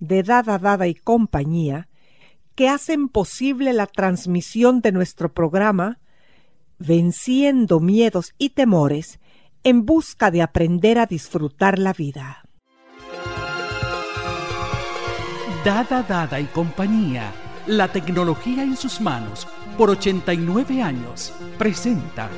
[0.00, 1.88] de Dada Dada y compañía
[2.54, 6.00] que hacen posible la transmisión de nuestro programa
[6.78, 9.20] Venciendo miedos y temores
[9.62, 12.42] en busca de aprender a disfrutar la vida.
[15.62, 17.34] Dada Dada y compañía,
[17.66, 22.28] la tecnología en sus manos, por 89 años, presenta.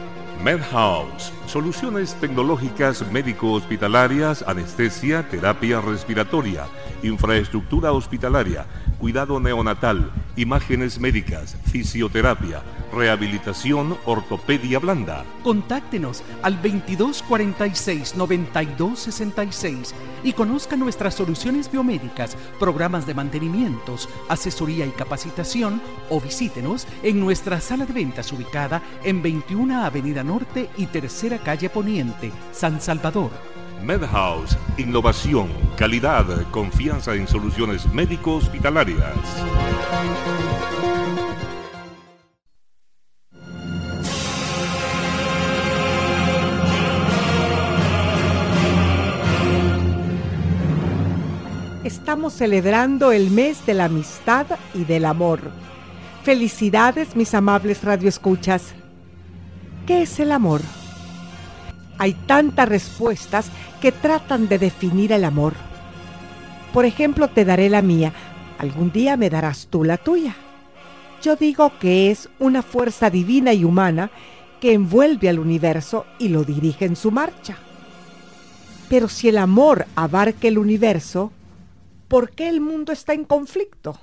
[0.43, 6.67] MedHouse, soluciones tecnológicas médico-hospitalarias, anestesia, terapia respiratoria,
[7.03, 8.67] infraestructura hospitalaria,
[9.03, 15.25] cuidado neonatal, imágenes médicas, fisioterapia, rehabilitación, ortopedia blanda.
[15.43, 19.93] Contáctenos al 2246 9266
[20.23, 27.61] y conozca nuestras soluciones biomédicas, programas de mantenimientos, asesoría y capacitación o visítenos en nuestra
[27.61, 33.52] sala de ventas ubicada en 21 Avenida Norte y Tercera Calle Poniente, San Salvador.
[33.83, 39.17] MedHouse, innovación, calidad, confianza en soluciones médico-hospitalarias.
[51.83, 55.41] Estamos celebrando el mes de la amistad y del amor.
[56.23, 58.75] Felicidades, mis amables radioescuchas.
[59.87, 60.61] ¿Qué es el amor?
[62.03, 63.47] Hay tantas respuestas
[63.81, 65.53] que tratan de definir el amor.
[66.73, 68.13] Por ejemplo, te daré la mía.
[68.59, 70.35] Algún día me darás tú la tuya.
[71.23, 74.11] Yo digo que es una fuerza divina y humana
[74.61, 77.57] que envuelve al universo y lo dirige en su marcha.
[78.89, 81.31] Pero si el amor abarca el universo,
[82.09, 83.97] ¿por qué el mundo está en conflicto?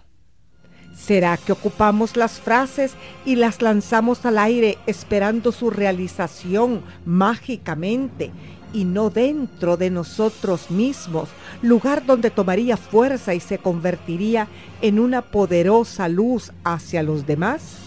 [0.95, 2.93] ¿Será que ocupamos las frases
[3.25, 8.31] y las lanzamos al aire esperando su realización mágicamente
[8.73, 11.29] y no dentro de nosotros mismos,
[11.61, 14.47] lugar donde tomaría fuerza y se convertiría
[14.81, 17.77] en una poderosa luz hacia los demás?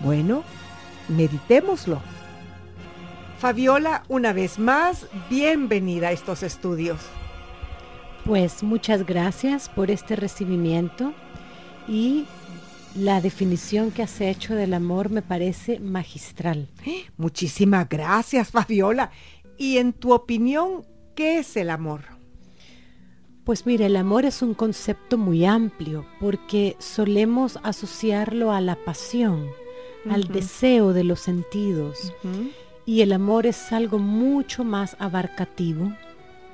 [0.00, 0.42] Bueno,
[1.08, 2.00] meditémoslo.
[3.38, 6.98] Fabiola, una vez más, bienvenida a estos estudios.
[8.24, 11.12] Pues muchas gracias por este recibimiento
[11.88, 12.26] y
[12.94, 16.68] la definición que has hecho del amor me parece magistral.
[17.16, 19.10] Muchísimas gracias, Fabiola.
[19.58, 22.16] Y en tu opinión, ¿qué es el amor?
[23.44, 29.46] Pues mira, el amor es un concepto muy amplio porque solemos asociarlo a la pasión,
[30.10, 32.12] al deseo de los sentidos.
[32.86, 35.92] Y el amor es algo mucho más abarcativo,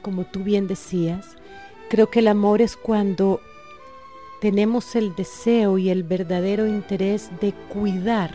[0.02, 1.36] como tú bien decías.
[1.88, 3.40] Creo que el amor es cuando
[4.42, 8.34] tenemos el deseo y el verdadero interés de cuidar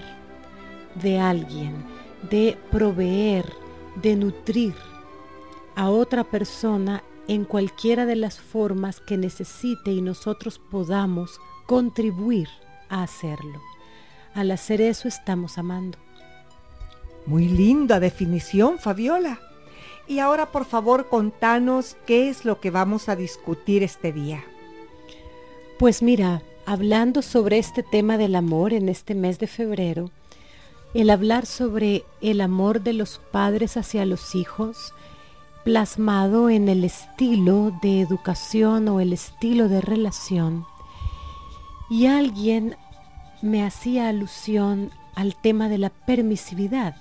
[0.95, 1.83] de alguien,
[2.29, 3.51] de proveer,
[4.01, 4.73] de nutrir
[5.75, 12.47] a otra persona en cualquiera de las formas que necesite y nosotros podamos contribuir
[12.87, 13.59] a hacerlo.
[14.33, 15.97] Al hacer eso estamos amando.
[17.25, 19.41] Muy linda definición, Fabiola.
[20.07, 24.45] Y ahora, por favor, contanos qué es lo que vamos a discutir este día.
[25.79, 30.09] Pues mira, hablando sobre este tema del amor en este mes de febrero,
[30.95, 34.95] el hablar sobre el amor de los padres hacia los hijos,
[35.63, 40.65] plasmado en el estilo de educación o el estilo de relación,
[41.91, 42.75] y alguien
[43.43, 46.95] me hacía alusión al tema de la permisividad.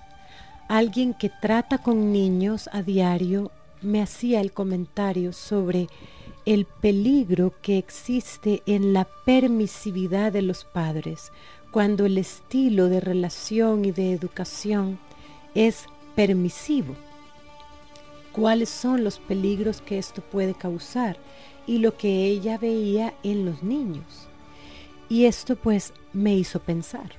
[0.69, 5.89] Alguien que trata con niños a diario me hacía el comentario sobre
[6.47, 11.33] el peligro que existe en la permisividad de los padres
[11.73, 14.99] cuando el estilo de relación y de educación
[15.55, 16.95] es permisivo.
[18.33, 21.17] cuáles son los peligros que esto puede causar
[21.67, 24.29] y lo que ella veía en los niños.
[25.09, 27.13] Y esto pues me hizo pensar,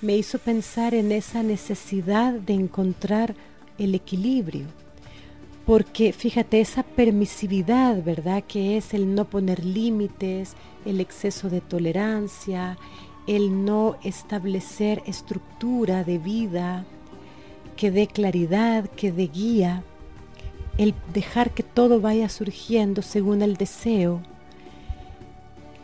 [0.00, 3.36] me hizo pensar en esa necesidad de encontrar
[3.78, 4.66] el equilibrio,
[5.66, 8.42] porque fíjate, esa permisividad, ¿verdad?
[8.46, 12.76] Que es el no poner límites, el exceso de tolerancia,
[13.26, 16.84] el no establecer estructura de vida
[17.76, 19.84] que dé claridad, que dé guía,
[20.78, 24.20] el dejar que todo vaya surgiendo según el deseo.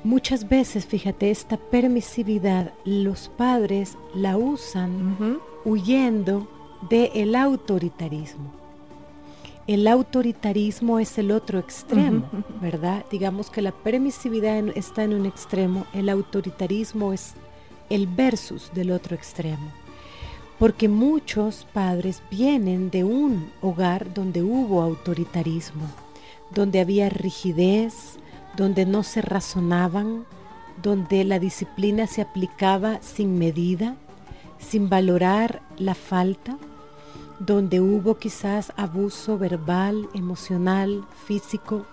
[0.04, 6.48] Muchas veces, fíjate, esta permisividad los padres la usan huyendo
[6.88, 8.57] del autoritarismo.
[9.68, 12.26] El autoritarismo es el otro extremo,
[12.62, 13.04] ¿verdad?
[13.10, 17.34] Digamos que la permisividad está en un extremo, el autoritarismo es
[17.90, 19.70] el versus del otro extremo.
[20.58, 25.84] Porque muchos padres vienen de un hogar donde hubo autoritarismo,
[26.50, 28.18] donde había rigidez,
[28.56, 30.24] donde no se razonaban,
[30.82, 33.96] donde la disciplina se aplicaba sin medida,
[34.58, 36.56] sin valorar la falta
[37.38, 41.86] donde hubo quizás abuso verbal, emocional, físico,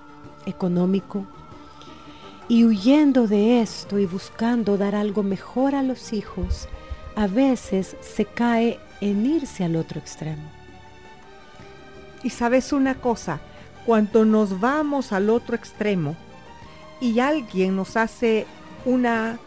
[0.46, 1.26] económico.
[2.48, 6.68] Y huyendo de esto y buscando dar algo mejor a los hijos,
[7.16, 10.50] a veces se cae en irse al otro extremo.
[12.24, 13.40] Y sabes una cosa,
[13.86, 16.16] cuando nos vamos al otro extremo
[17.00, 18.48] y alguien nos hace
[18.84, 19.38] una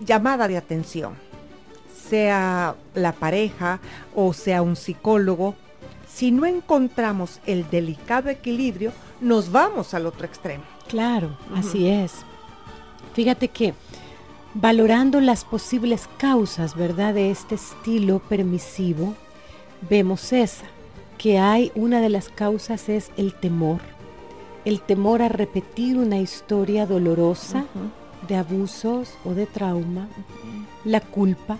[0.00, 1.14] llamada de atención,
[2.12, 3.80] sea la pareja
[4.14, 5.54] o sea un psicólogo,
[6.06, 8.92] si no encontramos el delicado equilibrio,
[9.22, 10.62] nos vamos al otro extremo.
[10.88, 12.12] Claro, así es.
[13.14, 13.72] Fíjate que
[14.52, 19.14] valorando las posibles causas, ¿verdad?, de este estilo permisivo,
[19.88, 20.66] vemos esa,
[21.16, 23.80] que hay una de las causas es el temor,
[24.66, 27.64] el temor a repetir una historia dolorosa
[28.28, 30.08] de abusos o de trauma,
[30.84, 31.56] la culpa,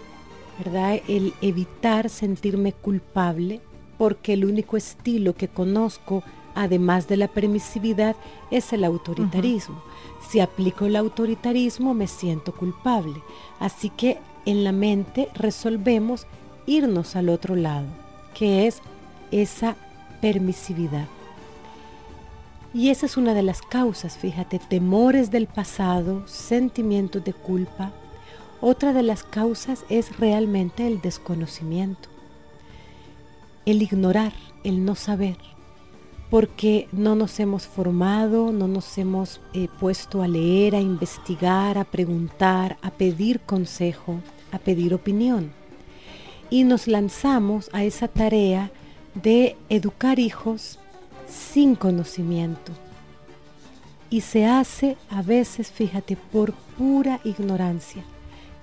[0.58, 1.00] ¿verdad?
[1.08, 3.60] El evitar sentirme culpable,
[3.99, 6.22] porque el único estilo que conozco,
[6.54, 8.16] además de la permisividad,
[8.50, 9.82] es el autoritarismo.
[10.28, 13.22] Si aplico el autoritarismo, me siento culpable.
[13.60, 16.26] Así que en la mente resolvemos
[16.66, 17.87] irnos al otro lado,
[18.34, 18.81] que es
[19.31, 19.76] esa
[20.20, 21.06] permisividad.
[22.75, 27.93] Y esa es una de las causas, fíjate, temores del pasado, sentimientos de culpa,
[28.62, 32.09] otra de las causas es realmente el desconocimiento,
[33.67, 34.32] el ignorar,
[34.62, 35.37] el no saber,
[36.31, 41.82] porque no nos hemos formado, no nos hemos eh, puesto a leer, a investigar, a
[41.82, 44.20] preguntar, a pedir consejo,
[44.53, 45.50] a pedir opinión.
[46.49, 48.70] Y nos lanzamos a esa tarea
[49.20, 50.79] de educar hijos
[51.26, 52.70] sin conocimiento.
[54.09, 58.05] Y se hace a veces, fíjate, por pura ignorancia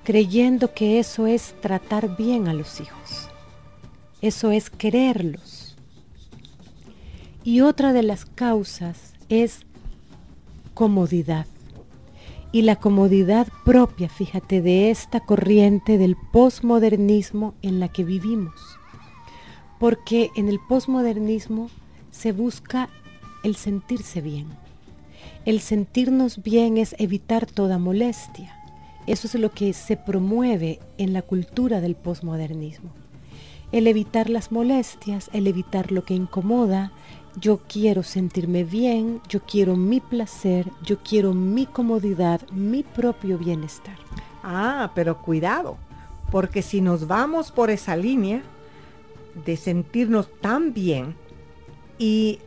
[0.10, 3.30] creyendo que eso es tratar bien a los hijos.
[4.24, 5.76] Eso es quererlos.
[7.44, 9.68] Y otra de las causas es
[10.74, 11.46] comodidad.
[12.52, 18.60] Y la comodidad propia, fíjate, de esta corriente del posmodernismo en la que vivimos.
[19.78, 21.70] Porque en el posmodernismo
[22.10, 22.89] se busca
[23.44, 24.48] el sentirse bien.
[25.46, 28.59] El sentirnos bien es evitar toda molestia
[29.08, 32.91] eso es lo que se promueve en la cultura del posmodernismo.
[33.72, 36.91] El evitar las molestias, el evitar lo que incomoda.
[37.39, 43.98] Yo quiero sentirme bien, yo quiero mi placer, yo quiero mi comodidad, mi propio bienestar.
[44.44, 45.77] Ah, pero cuidado,
[46.32, 48.41] porque si nos vamos por esa línea
[49.46, 51.15] de sentirnos tan bien
[51.98, 52.39] y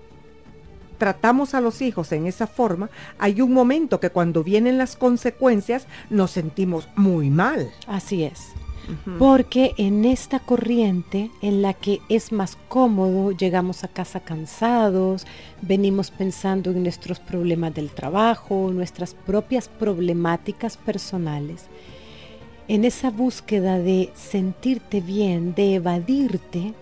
[1.03, 5.89] tratamos a los hijos en esa forma, hay un momento que cuando vienen las consecuencias
[6.11, 7.73] nos sentimos muy mal.
[7.89, 8.53] Así es.
[9.19, 15.27] Porque en esta corriente en la que es más cómodo, llegamos a casa cansados,
[15.61, 21.65] venimos pensando en nuestros problemas del trabajo, nuestras propias problemáticas personales,
[22.69, 26.75] en esa búsqueda de sentirte bien, de evadirte,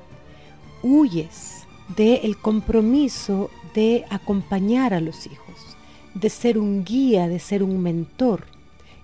[0.83, 1.61] huyes
[1.97, 5.77] del compromiso de acompañar a los hijos,
[6.15, 8.45] de ser un guía, de ser un mentor.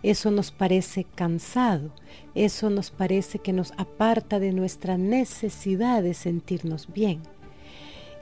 [0.02, 1.90] Eso nos parece cansado,
[2.35, 7.21] eso nos parece que nos aparta de nuestra necesidad de sentirnos bien.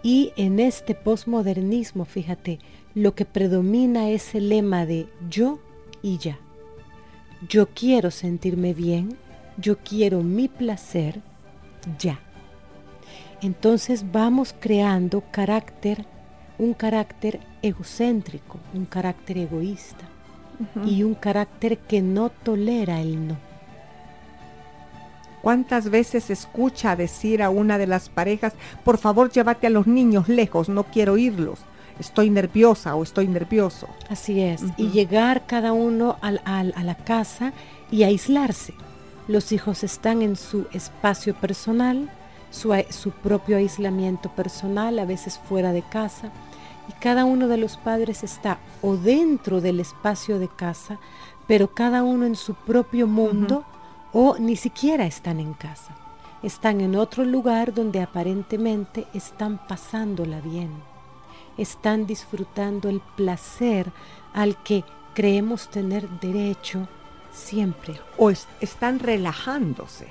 [0.03, 2.59] Y en este posmodernismo, fíjate,
[2.95, 5.59] lo que predomina es el lema de yo
[6.03, 6.39] y ya.
[7.49, 9.17] Yo quiero sentirme bien,
[9.59, 11.21] yo quiero mi placer
[11.99, 12.21] ya.
[13.45, 16.07] Entonces vamos creando carácter,
[16.59, 20.07] un carácter egocéntrico, un carácter egoísta
[20.87, 23.37] y un carácter que no tolera el no.
[25.43, 30.27] ¿Cuántas veces escucha decir a una de las parejas, por favor llévate a los niños
[30.27, 31.59] lejos, no quiero oírlos?
[32.01, 33.89] Estoy nerviosa o estoy nervioso.
[34.09, 34.63] Así es.
[34.79, 37.53] Y llegar cada uno a la casa
[37.91, 38.73] y aislarse.
[39.29, 42.11] Los hijos están en su espacio personal,
[42.55, 46.31] su, su propio aislamiento personal, a veces fuera de casa
[46.89, 50.99] y cada uno de los padres está o dentro del espacio de casa,
[51.47, 53.65] pero cada uno en su propio mundo
[54.13, 55.97] o ni siquiera están en casa.
[56.43, 60.71] Están en otro lugar donde aparentemente están pasándola bien.
[61.57, 63.91] Están disfrutando el placer
[64.33, 64.85] al que
[65.15, 66.87] creemos tener derecho
[67.33, 67.99] siempre.
[68.19, 70.09] O están relajándose.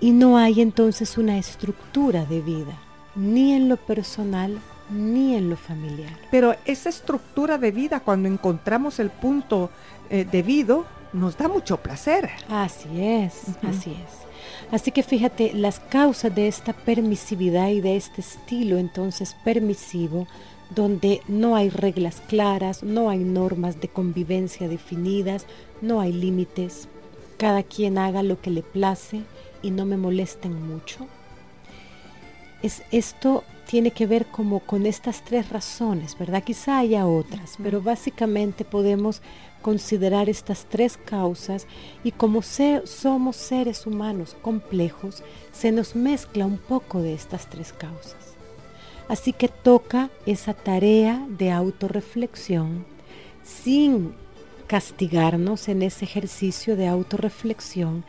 [0.00, 2.78] Y no hay entonces una estructura de vida
[3.14, 4.58] ni en lo personal
[4.90, 6.16] ni en lo familiar.
[6.30, 9.70] Pero esa estructura de vida, cuando encontramos el punto
[10.08, 12.30] eh, debido, nos da mucho placer.
[12.48, 14.28] Así es, así es.
[14.70, 20.26] Así que fíjate, las causas de esta permisividad y de este estilo entonces permisivo,
[20.74, 25.46] donde no hay reglas claras, no hay normas de convivencia definidas,
[25.80, 26.88] no hay límites,
[27.38, 29.22] cada quien haga lo que le place
[29.62, 31.06] y no me molesten mucho,
[32.62, 36.42] es, esto tiene que ver como con estas tres razones, ¿verdad?
[36.42, 39.20] Quizá haya otras, pero básicamente podemos
[39.62, 41.66] considerar estas tres causas
[42.02, 45.22] y como somos seres humanos complejos,
[45.52, 48.34] se nos mezcla un poco de estas tres causas.
[49.08, 52.86] Así que toca esa tarea de autorreflexión
[53.42, 54.14] sin
[54.66, 58.04] castigarnos en ese ejercicio de autorreflexión,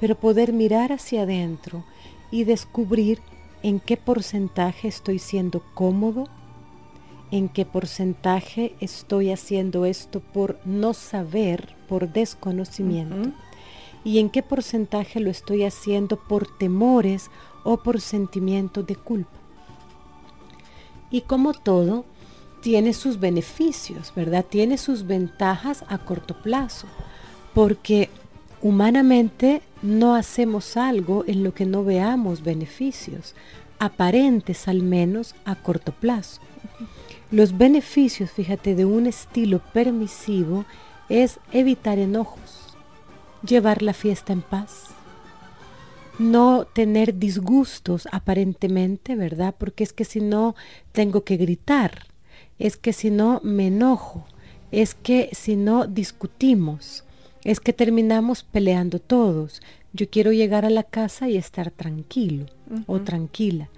[0.00, 1.84] pero poder mirar hacia adentro
[2.30, 3.20] y descubrir
[3.62, 6.28] en qué porcentaje estoy siendo cómodo,
[7.30, 13.32] en qué porcentaje estoy haciendo esto por no saber, por desconocimiento,
[14.04, 17.30] y en qué porcentaje lo estoy haciendo por temores
[17.64, 19.36] o por sentimiento de culpa.
[21.10, 22.04] Y como todo,
[22.60, 24.44] tiene sus beneficios, ¿verdad?
[24.48, 26.86] Tiene sus ventajas a corto plazo,
[27.54, 28.08] porque
[28.60, 33.34] Humanamente no hacemos algo en lo que no veamos beneficios,
[33.78, 36.40] aparentes al menos a corto plazo.
[37.30, 40.64] Los beneficios, fíjate, de un estilo permisivo
[41.08, 42.76] es evitar enojos,
[43.46, 44.86] llevar la fiesta en paz,
[46.18, 49.54] no tener disgustos aparentemente, ¿verdad?
[49.56, 50.56] Porque es que si no
[50.90, 52.06] tengo que gritar,
[52.58, 54.26] es que si no me enojo,
[54.72, 57.04] es que si no discutimos
[57.44, 59.62] es que terminamos peleando todos.
[59.92, 62.46] Yo quiero llegar a la casa y estar tranquilo
[62.86, 63.68] o tranquila.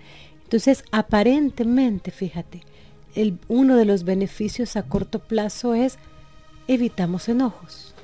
[0.45, 2.63] Entonces, aparentemente, fíjate,
[3.15, 5.99] el, uno de los beneficios a corto plazo es
[6.67, 7.95] evitamos enojos.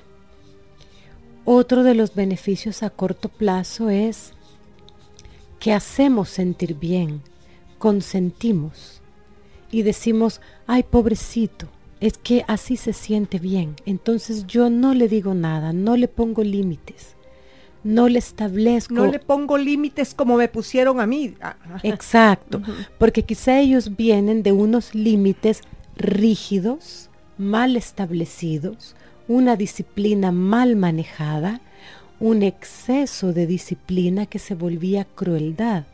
[1.44, 4.32] Otro de los beneficios a corto plazo es
[5.60, 7.22] que hacemos sentir bien,
[7.78, 9.00] consentimos
[9.70, 11.68] y decimos, ay pobrecito,
[12.00, 13.76] es que así se siente bien.
[13.86, 17.16] Entonces yo no le digo nada, no le pongo límites,
[17.84, 18.94] no le establezco.
[18.94, 21.34] No le pongo límites como me pusieron a mí.
[21.40, 22.60] Ah, Exacto,
[22.98, 25.62] porque quizá ellos vienen de unos límites
[25.96, 28.96] rígidos, mal establecidos,
[29.28, 31.60] una disciplina mal manejada,
[32.20, 35.84] un exceso de disciplina que se volvía crueldad.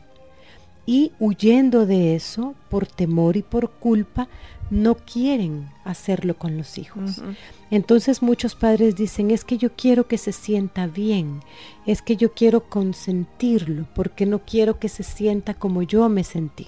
[0.85, 4.27] Y huyendo de eso, por temor y por culpa,
[4.69, 7.21] no quieren hacerlo con los hijos.
[7.69, 11.41] Entonces muchos padres dicen, es que yo quiero que se sienta bien,
[11.85, 16.67] es que yo quiero consentirlo, porque no quiero que se sienta como yo me sentí,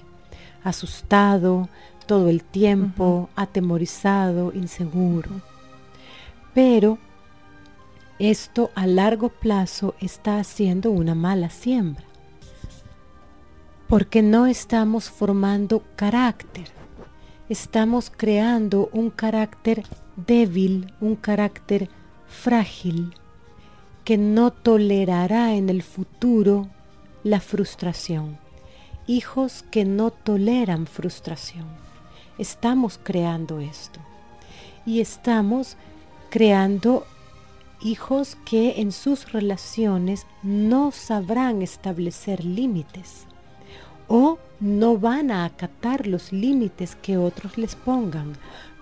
[0.62, 1.68] asustado
[2.06, 5.30] todo el tiempo, atemorizado, inseguro.
[6.54, 6.98] Pero
[8.18, 12.04] esto a largo plazo está haciendo una mala siembra,
[13.88, 16.75] porque no estamos formando carácter
[17.48, 19.84] estamos creando un carácter
[20.16, 21.88] débil, un carácter
[22.26, 23.14] frágil,
[24.04, 26.68] que no tolerará en el futuro
[27.22, 28.38] la frustración.
[29.06, 31.66] Hijos que no toleran frustración.
[32.38, 34.00] Estamos creando esto.
[34.84, 35.76] Y estamos
[36.30, 37.06] creando
[37.80, 43.26] hijos que en sus relaciones no sabrán establecer límites
[44.08, 48.32] o no van a acatar los límites que otros les pongan,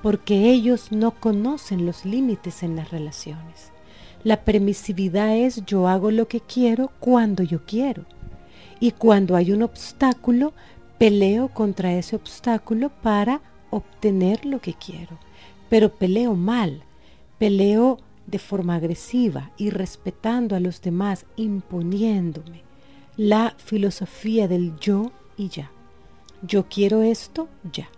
[0.03, 3.73] porque ellos no conocen los límites en las relaciones.
[4.23, 8.05] La permisividad es yo hago lo que quiero cuando yo quiero.
[8.81, 10.53] Y cuando hay un obstáculo,
[10.99, 13.41] peleo contra ese obstáculo para
[13.71, 15.19] obtener lo que quiero.
[15.69, 16.83] Pero peleo mal,
[17.39, 22.63] peleo de forma agresiva y respetando a los demás, imponiéndome
[23.17, 25.71] la filosofía del yo y ya.
[26.43, 27.89] Yo quiero esto, ya.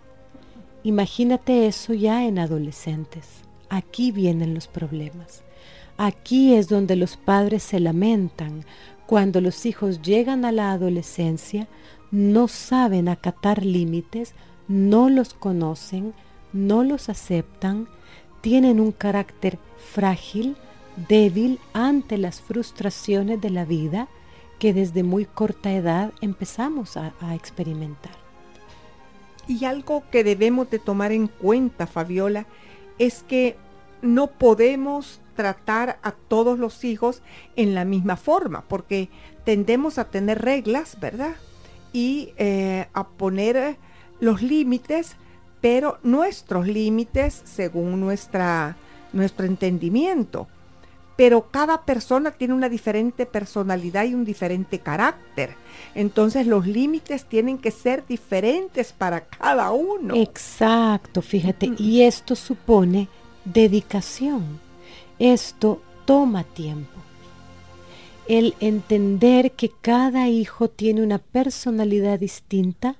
[0.83, 3.41] Imagínate eso ya en adolescentes.
[3.69, 5.43] Aquí vienen los problemas.
[5.97, 8.63] Aquí es donde los padres se lamentan
[9.07, 11.67] cuando los hijos llegan a la adolescencia,
[12.11, 14.33] no saben acatar límites,
[14.67, 16.13] no los conocen,
[16.53, 17.87] no los aceptan,
[18.41, 20.55] tienen un carácter frágil,
[21.07, 24.07] débil ante las frustraciones de la vida
[24.59, 28.13] que desde muy corta edad empezamos a, experimentar.
[29.47, 32.45] Y algo que debemos de tomar en cuenta, Fabiola,
[32.99, 33.55] es que
[34.01, 37.21] no podemos tratar a todos los hijos
[37.55, 39.09] en la misma forma, porque
[39.45, 41.35] tendemos a tener reglas, ¿verdad?
[41.93, 43.77] Y eh, a poner
[44.19, 45.15] los límites,
[45.61, 48.75] pero nuestros límites según nuestra,
[49.13, 50.47] nuestro entendimiento
[51.17, 55.55] pero cada persona tiene una diferente personalidad y un diferente carácter.
[55.95, 60.15] Entonces los límites tienen que ser diferentes para cada uno.
[60.15, 63.09] Exacto, fíjate, y esto supone
[63.43, 64.59] dedicación.
[65.17, 67.01] Esto toma tiempo.
[68.27, 72.95] El entender que cada hijo tiene una personalidad distinta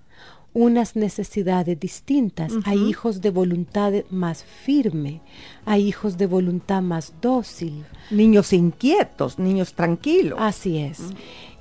[0.58, 2.52] unas necesidades distintas.
[2.66, 5.22] Hay hijos de voluntad más firme,
[5.66, 7.86] hay hijos de voluntad más dócil.
[8.10, 10.40] Niños inquietos, niños tranquilos.
[10.42, 11.14] Así es.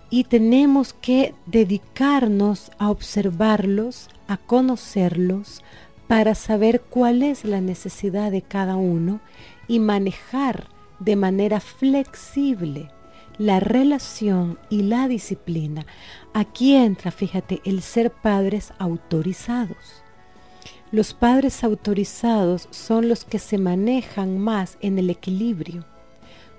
[0.08, 5.62] Y tenemos que dedicarnos a observarlos, a conocerlos,
[6.08, 9.20] para saber cuál es la necesidad de cada uno
[9.68, 10.68] y manejar
[11.00, 12.88] de manera flexible
[13.38, 15.86] la relación y la disciplina.
[16.32, 20.02] Aquí entra, fíjate, el ser padres autorizados.
[20.92, 25.84] Los padres autorizados son los que se manejan más en el equilibrio.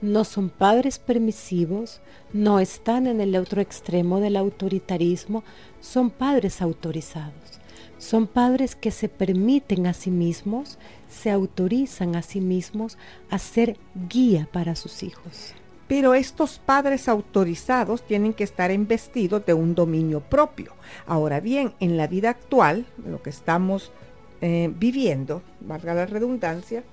[0.01, 5.43] No son padres permisivos, no están en el otro extremo del autoritarismo,
[5.79, 7.33] son padres autorizados.
[7.97, 10.77] Son padres que se permiten a sí mismos,
[11.09, 12.95] se autorizan a sí mismos
[13.31, 15.55] a ser guía para sus hijos.
[15.87, 20.73] Pero estos padres autorizados tienen que estar investidos de un dominio propio.
[21.05, 23.91] Ahora bien, en la vida actual, lo que estamos
[24.41, 26.83] eh, viviendo, valga la redundancia,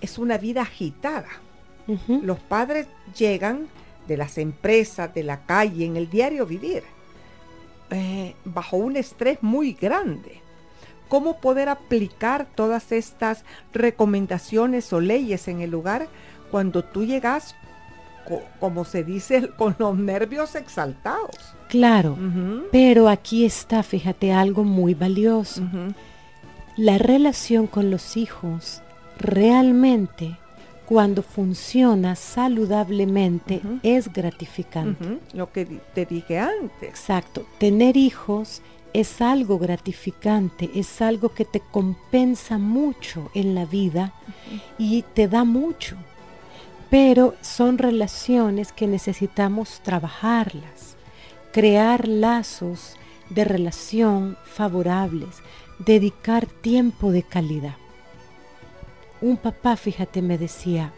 [0.00, 1.28] es una vida agitada.
[2.06, 2.86] Los padres
[3.16, 3.66] llegan
[4.06, 6.82] de las empresas, de la calle, en el diario vivir,
[7.90, 10.42] eh, bajo un estrés muy grande.
[11.08, 16.08] ¿Cómo poder aplicar todas estas recomendaciones o leyes en el lugar
[16.50, 17.54] cuando tú llegas
[18.60, 21.54] como se dice, con los nervios exaltados.
[21.68, 22.16] Claro,
[22.72, 25.62] pero aquí está, fíjate, algo muy valioso.
[26.76, 28.82] La relación con los hijos
[29.18, 30.38] realmente
[30.86, 35.18] cuando funciona saludablemente es gratificante.
[35.34, 36.88] Lo que te dije antes.
[36.88, 37.44] Exacto.
[37.58, 38.62] Tener hijos
[38.94, 44.14] es algo gratificante, es algo que te compensa mucho en la vida
[44.78, 45.96] y te da mucho
[46.90, 50.96] pero son relaciones que necesitamos trabajarlas,
[51.52, 52.96] crear lazos
[53.30, 55.42] de relación favorables,
[55.78, 57.76] dedicar tiempo de calidad.
[59.20, 60.92] Un papá, fíjate, me decía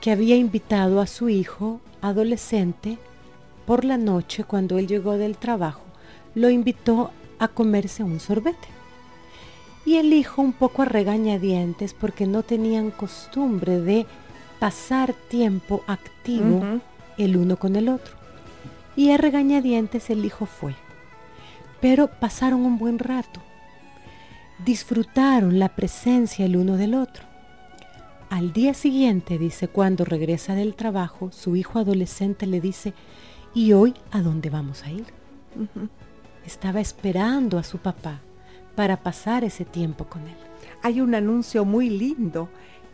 [0.00, 2.98] que había invitado a su hijo adolescente
[3.66, 5.82] por la noche cuando él llegó del trabajo,
[6.34, 8.68] lo invitó a comerse un sorbete.
[9.86, 14.06] Y el hijo un poco a regañadientes porque no tenían costumbre de
[14.60, 16.62] pasar tiempo activo
[17.18, 18.14] el uno con el otro.
[18.94, 20.76] Y a regañadientes el hijo fue.
[21.80, 23.40] Pero pasaron un buen rato.
[24.64, 27.24] Disfrutaron la presencia el uno del otro.
[28.28, 32.92] Al día siguiente, dice, cuando regresa del trabajo, su hijo adolescente le dice,
[33.54, 35.06] ¿y hoy a dónde vamos a ir?
[36.46, 38.20] Estaba esperando a su papá
[38.76, 40.36] para pasar ese tiempo con él.
[40.82, 42.48] Hay un anuncio muy lindo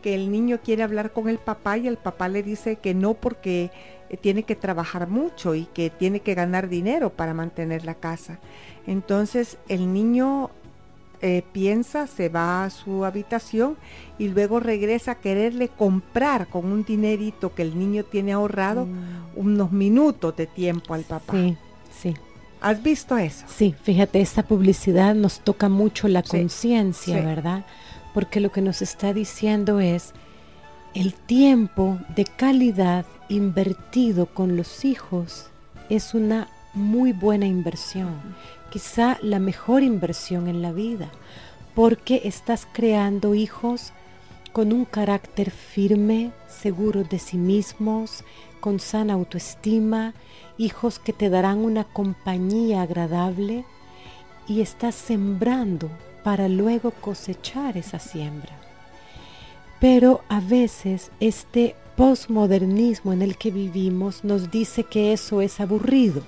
[0.06, 3.14] que el niño quiere hablar con el papá y el papá le dice que no
[3.14, 3.72] porque
[4.08, 8.38] eh, tiene que trabajar mucho y que tiene que ganar dinero para mantener la casa.
[8.86, 10.50] Entonces el niño
[11.22, 13.76] eh, piensa, se va a su habitación
[14.16, 19.34] y luego regresa a quererle comprar con un dinerito que el niño tiene ahorrado mm.
[19.34, 21.32] unos minutos de tiempo al papá.
[21.32, 21.56] Sí,
[22.00, 22.14] sí.
[22.60, 23.44] ¿Has visto eso?
[23.48, 27.66] Sí, fíjate, esta publicidad nos toca mucho la conciencia, ¿verdad?
[28.16, 30.14] Porque lo que nos está diciendo es
[30.94, 35.50] el tiempo de calidad invertido con los hijos
[35.90, 38.14] es una muy buena inversión,
[38.70, 41.10] quizá la mejor inversión en la vida,
[41.74, 43.92] porque estás creando hijos
[44.54, 48.24] con un carácter firme, seguro de sí mismos,
[48.60, 50.14] con sana autoestima,
[50.56, 53.66] hijos que te darán una compañía agradable
[54.48, 55.90] y estás sembrando
[56.26, 58.50] para luego cosechar esa siembra.
[59.78, 66.24] Pero a veces este postmodernismo en el que vivimos nos dice que eso es aburrido,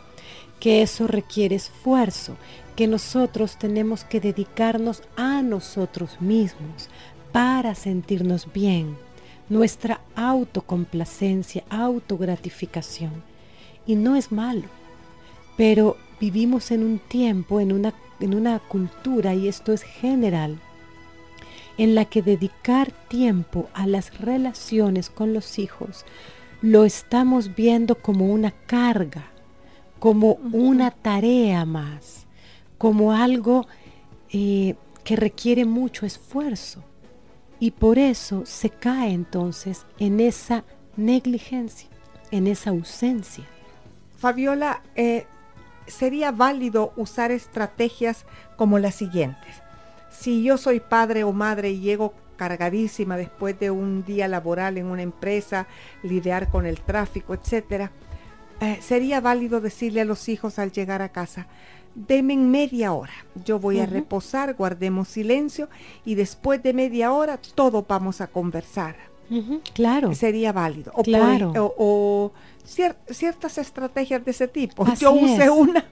[0.60, 2.36] que eso requiere esfuerzo,
[2.76, 6.88] que nosotros tenemos que dedicarnos a nosotros mismos
[7.32, 8.96] para sentirnos bien,
[9.48, 13.24] nuestra autocomplacencia, autogratificación.
[13.84, 14.68] Y no es malo,
[15.56, 20.58] pero vivimos en un tiempo, en una, en una cultura, y esto es general,
[21.76, 26.04] en la que dedicar tiempo a las relaciones con los hijos
[26.60, 29.30] lo estamos viendo como una carga,
[29.98, 32.26] como una tarea más,
[32.78, 33.66] como algo
[34.30, 36.82] eh, que requiere mucho esfuerzo.
[37.60, 40.64] Y por eso se cae entonces en esa
[40.96, 41.88] negligencia,
[42.30, 43.44] en esa ausencia.
[44.16, 45.26] Fabiola, eh,
[45.90, 48.24] sería válido usar estrategias
[48.56, 49.62] como las siguientes.
[50.10, 54.86] Si yo soy padre o madre y llego cargadísima después de un día laboral en
[54.86, 55.66] una empresa,
[56.02, 57.90] lidiar con el tráfico, etcétera,
[58.60, 61.46] eh, sería válido decirle a los hijos al llegar a casa,
[61.94, 63.12] deme media hora,
[63.44, 65.68] yo voy a reposar, guardemos silencio
[66.04, 69.07] y después de media hora todos vamos a conversar.
[69.74, 70.14] Claro.
[70.14, 70.92] Sería válido.
[70.94, 71.52] O, claro.
[71.78, 72.32] o,
[72.64, 74.86] ciertas estrategias de ese tipo.
[74.98, 75.84] yo usé una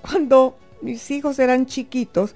[0.00, 2.34] cuando mis hijos eran chiquitos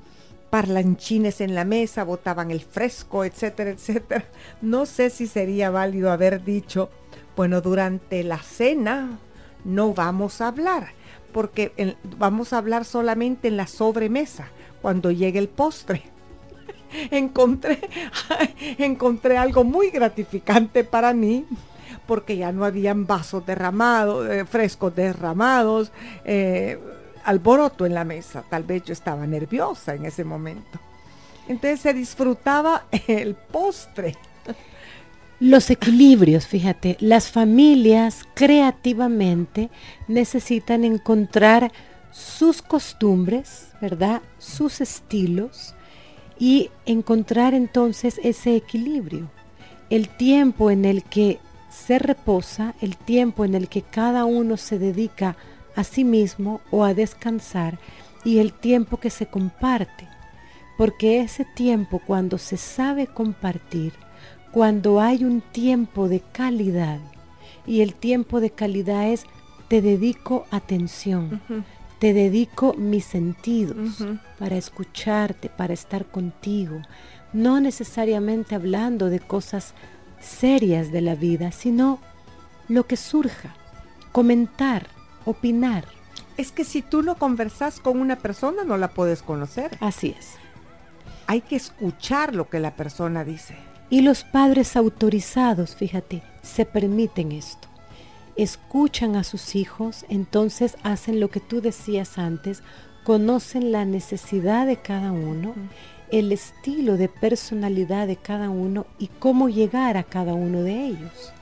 [0.51, 4.25] parlanchines en la mesa, botaban el fresco, etcétera, etcétera.
[4.61, 6.91] No sé si sería válido haber dicho,
[7.37, 9.19] bueno, durante la cena
[9.65, 10.89] no vamos a hablar,
[11.33, 14.49] porque vamos a hablar solamente en la sobremesa,
[14.83, 16.03] cuando llegue el postre.
[17.11, 17.79] Encontré,
[18.79, 21.47] encontré algo muy gratificante para mí,
[22.07, 25.93] porque ya no habían vasos derramados, eh, frescos derramados,
[26.25, 26.79] eh,
[27.25, 28.45] alboroto en la mesa.
[28.49, 30.79] Tal vez yo estaba nerviosa en ese momento.
[31.49, 34.17] Entonces se disfrutaba el postre.
[35.41, 39.71] Los equilibrios, fíjate, las familias creativamente
[40.07, 41.73] necesitan encontrar
[42.13, 44.23] sus costumbres, ¿verdad?
[44.39, 45.75] Sus estilos
[46.43, 49.31] y encontrar entonces ese equilibrio.
[49.91, 51.39] El tiempo en el que
[51.71, 55.37] se reposa, el tiempo en el que cada uno se dedica
[55.77, 57.79] a sí mismo o a descansar
[58.25, 60.09] y el tiempo que se comparte.
[60.77, 63.93] Porque ese tiempo cuando se sabe compartir,
[64.51, 66.99] cuando hay un tiempo de calidad,
[67.69, 69.27] y el tiempo de calidad es
[69.69, 71.41] te dedico atención,
[72.03, 74.05] te dedico mis sentidos
[74.41, 76.83] para escucharte, para estar contigo,
[77.33, 79.73] no necesariamente hablando de cosas
[80.21, 82.01] serias de la vida, sino
[82.67, 83.55] lo que surja,
[84.11, 84.89] comentar,
[85.27, 85.85] opinar.
[86.37, 89.79] Es que si tú no conversas con una persona no la puedes conocer.
[89.79, 90.39] Así es.
[91.29, 93.55] Hay que escuchar lo que la persona dice.
[93.91, 97.72] Y los padres autorizados, fíjate, se permiten esto.
[98.37, 102.63] Escuchan a sus hijos, entonces hacen lo que tú decías antes,
[103.05, 105.55] conocen la necesidad de cada uno,
[106.11, 111.33] el estilo de personalidad de cada uno y cómo llegar a cada uno de ellos.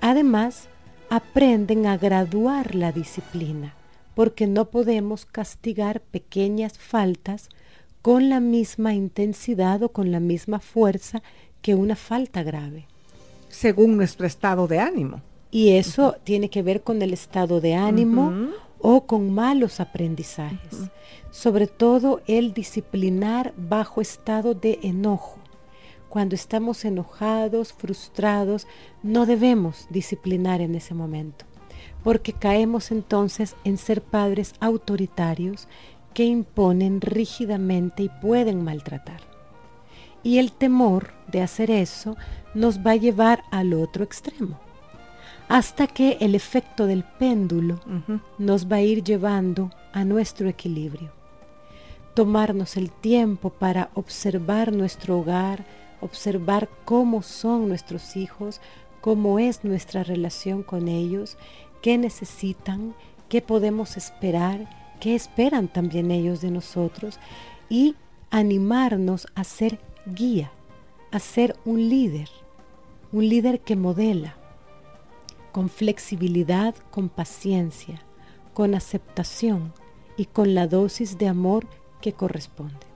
[0.00, 0.68] Además,
[1.10, 3.74] aprenden a graduar la disciplina,
[4.14, 7.48] porque no podemos castigar pequeñas faltas
[8.02, 11.22] con la misma intensidad o con la misma fuerza
[11.62, 12.86] que una falta grave.
[13.48, 15.22] Según nuestro estado de ánimo.
[15.50, 20.90] Y eso tiene que ver con el estado de ánimo o con malos aprendizajes.
[21.30, 25.38] Sobre todo el disciplinar bajo estado de enojo
[26.08, 28.66] cuando estamos enojados, frustrados,
[29.02, 31.44] no debemos disciplinar en ese momento,
[32.02, 35.68] porque caemos entonces en ser padres autoritarios
[36.14, 39.20] que imponen rígidamente y pueden maltratar.
[40.22, 42.16] Y el temor de hacer eso
[42.54, 44.58] nos va a llevar al otro extremo,
[45.48, 47.80] hasta que el efecto del péndulo
[48.36, 51.10] nos va a ir llevando a nuestro equilibrio.
[52.14, 55.64] Tomarnos el tiempo para observar nuestro hogar,
[56.00, 58.60] observar cómo son nuestros hijos,
[59.00, 61.38] cómo es nuestra relación con ellos,
[61.80, 62.94] qué necesitan,
[63.30, 64.68] qué podemos esperar,
[65.00, 67.18] qué esperan también ellos de nosotros
[67.70, 67.96] y
[68.30, 70.50] animarnos a ser guía,
[71.10, 72.28] a ser un líder,
[73.12, 74.36] un líder que modela
[75.52, 78.02] con flexibilidad, con paciencia,
[78.54, 79.72] con aceptación
[80.16, 81.66] y con la dosis de amor
[82.00, 82.86] que corresponde.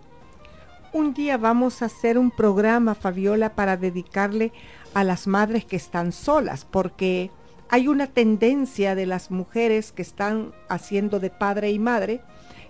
[0.92, 4.52] Un día vamos a hacer un programa, Fabiola, para dedicarle
[4.92, 7.30] a las madres que están solas, porque
[7.70, 12.20] hay una tendencia de las mujeres que están haciendo de padre y madre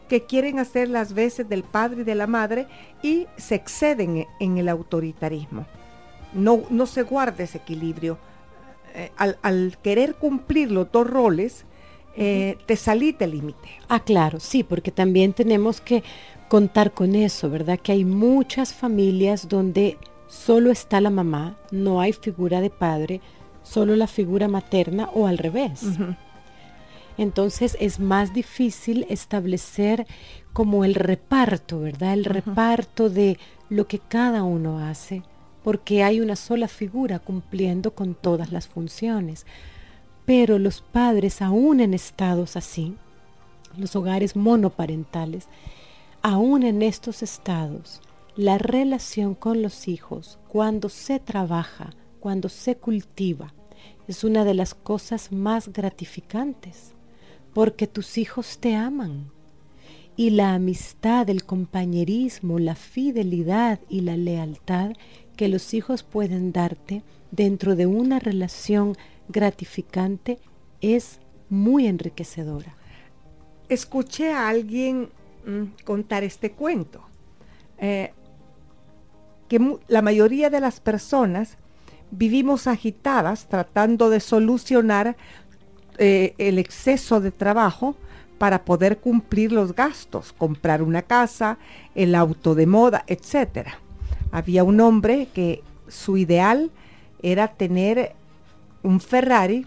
[0.08, 2.68] que quieren hacer las veces del padre y de la madre
[3.02, 5.66] y se exceden en el autoritarismo.
[6.32, 8.18] No, no se guarda ese equilibrio.
[8.94, 11.64] Eh, al, querer cumplir los dos roles,
[12.16, 13.68] eh, te salí del límite.
[13.88, 16.02] Ah, claro, sí, porque también tenemos que
[16.48, 17.78] contar con eso, ¿verdad?
[17.78, 19.96] Que hay muchas familias donde
[20.28, 23.20] solo está la mamá, no hay figura de padre,
[23.62, 25.84] solo la figura materna o al revés.
[27.16, 30.06] Entonces es más difícil establecer
[30.52, 32.14] como el reparto, ¿verdad?
[32.14, 35.22] El reparto de lo que cada uno hace,
[35.62, 39.46] porque hay una sola figura cumpliendo con todas las funciones.
[40.24, 42.96] Pero los padres, aún en estados así,
[43.76, 45.48] los hogares monoparentales,
[46.22, 48.00] aún en estos estados,
[48.36, 53.52] la relación con los hijos, cuando se trabaja, cuando se cultiva,
[54.08, 56.92] es una de las cosas más gratificantes,
[57.52, 59.30] porque tus hijos te aman.
[60.16, 64.92] Y la amistad, el compañerismo, la fidelidad y la lealtad
[65.42, 67.02] que los hijos pueden darte
[67.32, 70.38] dentro de una relación gratificante
[70.80, 72.76] es muy enriquecedora.
[73.68, 75.08] Escuché a alguien
[75.44, 77.02] mm, contar este cuento.
[77.78, 78.12] Eh,
[79.48, 81.58] que la mayoría de las personas
[82.12, 85.16] vivimos agitadas tratando de solucionar
[85.98, 87.96] eh, el exceso de trabajo
[88.38, 91.58] para poder cumplir los gastos, comprar una casa,
[91.96, 93.70] el auto de moda, etc.
[94.32, 96.70] Había un hombre que su ideal
[97.22, 98.14] era tener
[98.82, 99.66] un Ferrari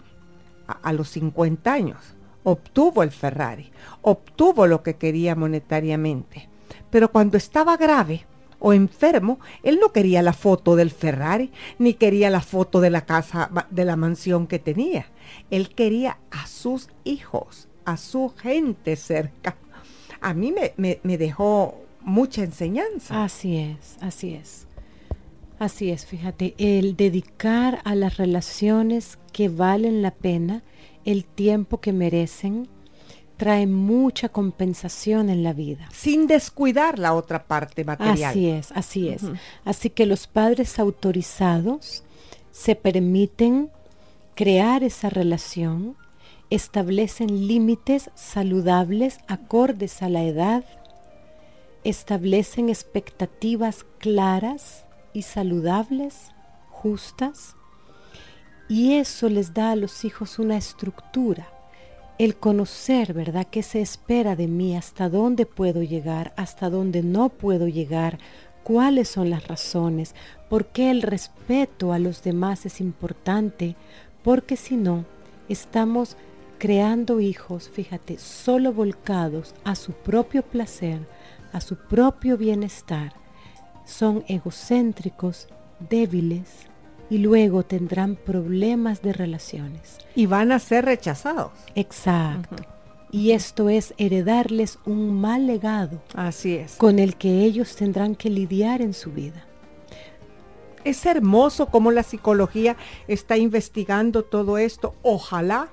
[0.66, 1.98] a, los 50 años.
[2.42, 3.70] Obtuvo el Ferrari,
[4.02, 6.48] obtuvo lo que quería monetariamente.
[6.90, 8.26] Pero cuando estaba grave,
[8.58, 13.04] o enfermo, él no quería la foto del Ferrari, ni quería la foto de la
[13.04, 15.06] casa, de la mansión que tenía.
[15.50, 19.56] Él quería a sus hijos, a su gente cerca.
[20.20, 23.24] A mí me, me dejó mucha enseñanza.
[23.24, 24.66] Así es, así es.
[25.58, 30.62] Así es, fíjate, el dedicar a las relaciones que valen la pena,
[31.04, 32.68] el tiempo que merecen,
[33.36, 35.88] trae mucha compensación en la vida.
[35.92, 38.30] Sin descuidar la otra parte material.
[38.30, 39.22] Así es, así es.
[39.64, 42.04] Así que los padres autorizados
[42.52, 43.70] se permiten
[44.34, 45.96] crear esa relación,
[46.50, 50.64] establecen límites saludables acordes a la edad,
[51.88, 56.32] establecen expectativas claras y saludables,
[56.70, 57.56] justas,
[58.68, 61.48] y eso les da a los hijos una estructura
[62.18, 67.28] el conocer, ¿verdad?, qué se espera de mí, hasta dónde puedo llegar, hasta dónde no
[67.28, 68.18] puedo llegar,
[68.64, 70.14] cuáles son las razones,
[70.48, 73.76] por qué el respeto a los demás es importante,
[74.24, 75.04] porque si no,
[75.48, 76.16] estamos
[76.58, 81.00] creando hijos, fíjate, solo volcados a su propio placer,
[81.56, 83.14] a su propio bienestar.
[83.84, 85.48] Son egocéntricos,
[85.88, 86.66] débiles,
[87.08, 89.98] y luego tendrán problemas de relaciones.
[90.14, 91.52] Y van a ser rechazados.
[91.74, 92.56] Exacto.
[93.10, 96.02] Y esto es heredarles un mal legado.
[96.14, 96.76] Así es.
[96.76, 99.46] Con el que ellos tendrán que lidiar en su vida.
[100.84, 102.76] Es hermoso cómo la psicología
[103.08, 104.94] está investigando todo esto.
[105.02, 105.68] Ojalá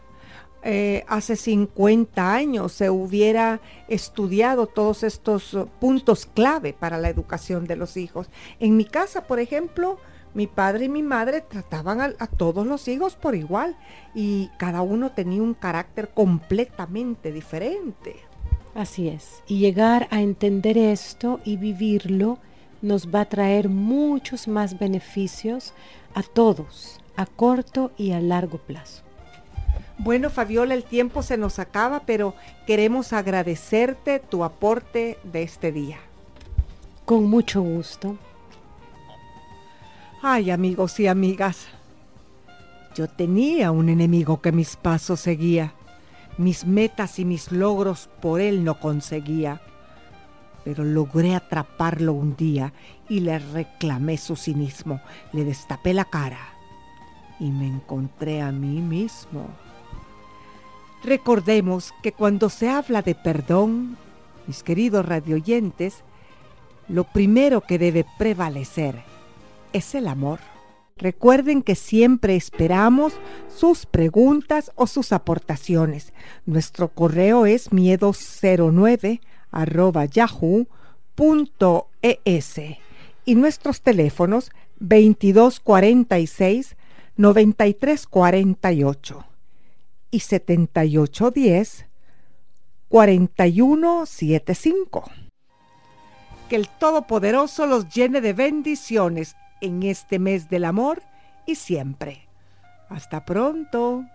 [0.64, 7.76] eh, hace 50 años se hubiera estudiado todos estos puntos clave para la educación de
[7.76, 8.30] los hijos.
[8.60, 9.98] En mi casa, por ejemplo,
[10.34, 13.78] mi padre y mi madre trataban a, todos los hijos por igual
[14.16, 18.16] y cada uno tenía un carácter completamente diferente.
[18.74, 19.44] Así es.
[19.48, 22.40] Y llegar a entender esto y vivirlo
[22.82, 25.74] nos va a traer muchos más beneficios
[26.16, 29.04] a todos, a corto y a largo plazo.
[29.98, 36.00] Bueno, Fabiola, el tiempo se nos acaba, pero queremos agradecerte tu aporte de este día.
[37.06, 38.18] Con mucho gusto.
[40.22, 41.68] Ay, amigos y amigas,
[42.96, 45.74] yo tenía un enemigo que mis pasos seguía,
[46.38, 49.62] mis metas y mis logros por él no conseguía,
[50.64, 52.72] pero logré atraparlo un día
[53.10, 55.02] y le reclamé su cinismo,
[55.34, 56.40] le destapé la cara
[57.40, 59.50] y me encontré a mí mismo.
[61.04, 63.98] Recordemos que cuando se habla de perdón,
[64.48, 65.96] mis queridos radioyentes,
[66.88, 69.04] lo primero que debe prevalecer
[69.74, 70.40] es el amor.
[70.96, 73.16] Recuerden que siempre esperamos
[73.54, 76.14] sus preguntas o sus aportaciones.
[76.46, 79.20] Nuestro correo es miedo09
[80.10, 80.70] yahoo.es
[83.26, 86.78] y nuestros teléfonos 2246
[87.18, 89.33] 9348
[90.14, 91.88] y 7810
[92.88, 95.12] 4175.
[96.48, 101.02] Que el Todopoderoso los llene de bendiciones en este mes del amor
[101.48, 102.28] y siempre.
[102.90, 104.06] Hasta pronto.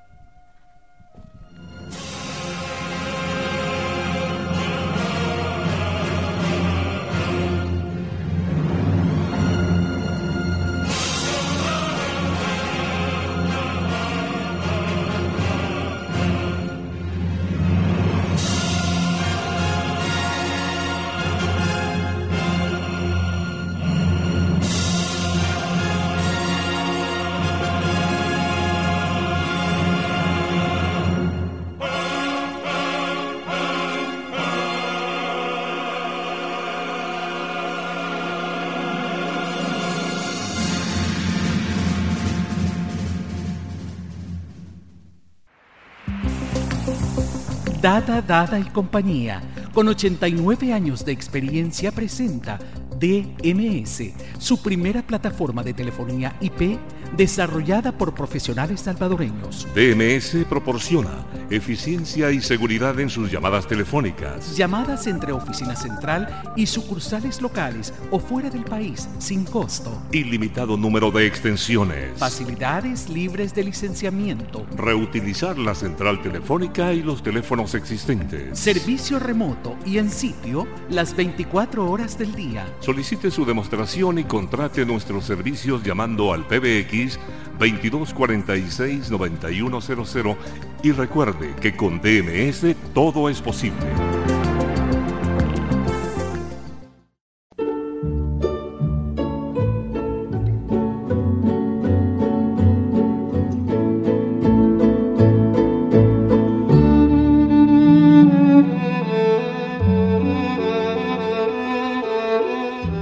[47.88, 49.40] Dada, Dada y compañía,
[49.72, 52.58] con 89 años de experiencia, presenta
[53.00, 56.78] DMS, su primera plataforma de telefonía IP
[57.16, 59.66] desarrollada por profesionales salvadoreños.
[59.74, 64.56] DMS proporciona eficiencia y seguridad en sus llamadas telefónicas.
[64.56, 70.00] Llamadas entre oficina central y sucursales locales o fuera del país sin costo.
[70.12, 72.18] Ilimitado número de extensiones.
[72.18, 74.66] Facilidades libres de licenciamiento.
[74.76, 78.58] Reutilizar la central telefónica y los teléfonos existentes.
[78.58, 82.66] Servicio remoto y en sitio las 24 horas del día.
[82.80, 87.18] Solicite su demostración y contrate nuestros servicios llamando al PBX
[87.58, 90.36] 2246-9100
[90.82, 93.86] y recuerde que con DMS todo es posible.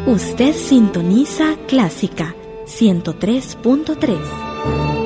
[0.06, 2.34] Usted sintoniza Clásica
[2.66, 5.05] 103.3.